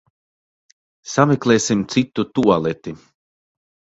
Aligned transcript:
Sameklēsim 1.15 1.85
citu 1.95 2.25
tualeti. 2.39 2.95